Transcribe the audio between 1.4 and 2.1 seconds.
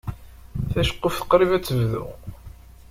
ad tebdu.